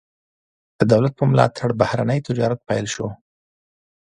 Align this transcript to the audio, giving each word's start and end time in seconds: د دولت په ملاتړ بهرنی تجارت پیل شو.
د 0.79 0.81
دولت 0.91 1.13
په 1.19 1.23
ملاتړ 1.31 1.69
بهرنی 1.81 2.19
تجارت 2.27 2.59
پیل 2.69 2.85
شو. 2.93 3.07